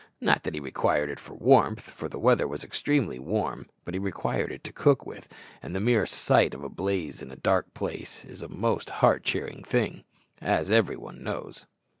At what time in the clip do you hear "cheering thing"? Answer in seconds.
9.23-10.03